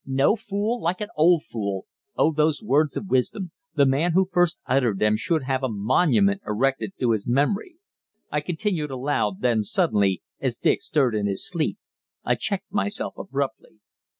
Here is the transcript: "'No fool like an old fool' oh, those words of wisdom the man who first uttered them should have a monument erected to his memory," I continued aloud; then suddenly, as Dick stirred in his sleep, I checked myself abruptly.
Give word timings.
"'No 0.03 0.35
fool 0.35 0.81
like 0.81 0.99
an 0.99 1.09
old 1.15 1.43
fool' 1.43 1.85
oh, 2.17 2.33
those 2.33 2.63
words 2.63 2.97
of 2.97 3.05
wisdom 3.07 3.51
the 3.75 3.85
man 3.85 4.13
who 4.13 4.27
first 4.33 4.57
uttered 4.65 4.97
them 4.97 5.15
should 5.15 5.43
have 5.43 5.61
a 5.61 5.69
monument 5.69 6.41
erected 6.47 6.93
to 6.99 7.11
his 7.11 7.27
memory," 7.27 7.75
I 8.31 8.41
continued 8.41 8.89
aloud; 8.89 9.41
then 9.41 9.63
suddenly, 9.63 10.23
as 10.39 10.57
Dick 10.57 10.81
stirred 10.81 11.13
in 11.13 11.27
his 11.27 11.47
sleep, 11.47 11.77
I 12.23 12.33
checked 12.33 12.71
myself 12.73 13.15
abruptly. 13.15 13.79